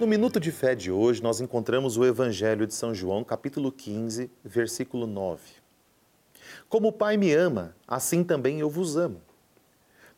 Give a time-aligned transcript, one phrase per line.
[0.00, 4.28] No minuto de fé de hoje, nós encontramos o Evangelho de São João, capítulo 15,
[4.44, 5.40] versículo 9.
[6.68, 9.20] Como o Pai me ama, assim também eu vos amo.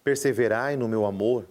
[0.03, 1.47] Perseverai no meu amor.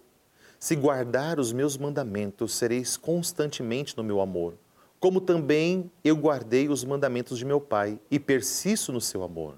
[0.58, 4.54] Se guardar os meus mandamentos, sereis constantemente no meu amor,
[4.98, 9.54] como também eu guardei os mandamentos de meu Pai e persisto no seu amor.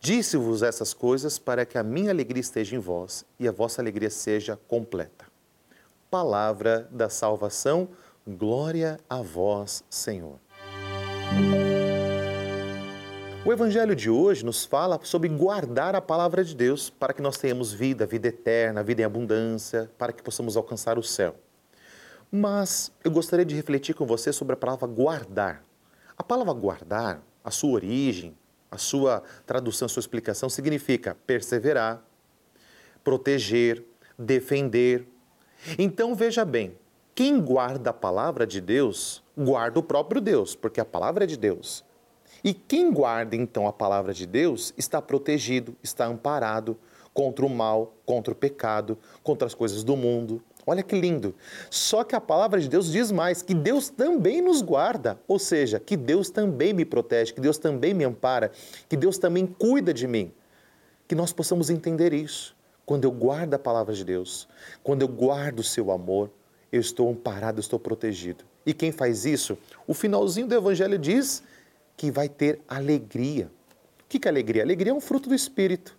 [0.00, 4.08] Disse-vos essas coisas para que a minha alegria esteja em vós e a vossa alegria
[4.08, 5.27] seja completa.
[6.10, 7.90] Palavra da salvação
[8.26, 10.38] Glória a vós, Senhor.
[13.44, 17.36] O Evangelho de hoje nos fala sobre guardar a palavra de Deus para que nós
[17.36, 21.34] tenhamos vida, vida eterna, vida em abundância, para que possamos alcançar o céu.
[22.32, 25.62] Mas eu gostaria de refletir com você sobre a palavra guardar.
[26.16, 28.34] A palavra guardar, a sua origem,
[28.70, 32.02] a sua tradução, a sua explicação significa perseverar,
[33.04, 33.84] proteger,
[34.18, 35.06] defender.
[35.78, 36.76] Então veja bem,
[37.14, 41.36] quem guarda a palavra de Deus, guarda o próprio Deus, porque a palavra é de
[41.36, 41.84] Deus.
[42.44, 46.78] E quem guarda então a palavra de Deus está protegido, está amparado
[47.12, 50.40] contra o mal, contra o pecado, contra as coisas do mundo.
[50.64, 51.34] Olha que lindo.
[51.70, 55.80] Só que a palavra de Deus diz mais: que Deus também nos guarda, ou seja,
[55.80, 58.52] que Deus também me protege, que Deus também me ampara,
[58.88, 60.30] que Deus também cuida de mim.
[61.08, 62.54] Que nós possamos entender isso.
[62.88, 64.48] Quando eu guardo a palavra de Deus,
[64.82, 66.30] quando eu guardo o seu amor,
[66.72, 68.46] eu estou amparado, eu estou protegido.
[68.64, 69.58] E quem faz isso?
[69.86, 71.42] O finalzinho do Evangelho diz
[71.98, 73.50] que vai ter alegria.
[74.00, 74.62] O que é alegria?
[74.62, 75.98] Alegria é um fruto do Espírito.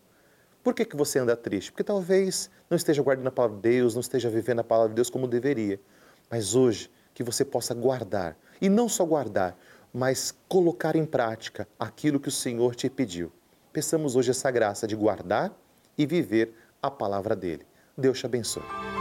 [0.63, 1.71] Por que, que você anda triste?
[1.71, 4.95] Porque talvez não esteja guardando a palavra de Deus, não esteja vivendo a palavra de
[4.95, 5.79] Deus como deveria.
[6.27, 8.35] Mas hoje, que você possa guardar.
[8.59, 9.55] E não só guardar,
[9.93, 13.31] mas colocar em prática aquilo que o Senhor te pediu.
[13.71, 15.55] Peçamos hoje essa graça de guardar
[15.95, 17.65] e viver a palavra dele.
[17.97, 18.98] Deus te abençoe.